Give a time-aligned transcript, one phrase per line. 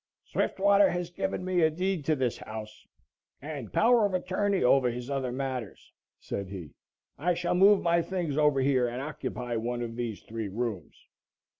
[0.25, 2.87] "Swiftwater has given me a deed to this house
[3.39, 6.73] and power of attorney over his other matters," said he.
[7.19, 11.05] "I shall move my things over here and occupy one of these three rooms."